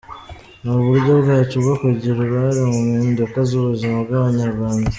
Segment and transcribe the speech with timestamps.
[0.61, 4.89] Ni uburyo bwacu bwo kugira uruhare mu mpinduka z’ubuzima bw’Abanyarwanda.